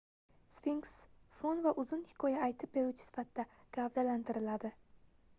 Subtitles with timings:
[0.59, 0.93] sfinks
[1.41, 3.45] fon va uzun hikoya aytib beruvchi sifatida
[3.77, 4.73] gavdalantiriladi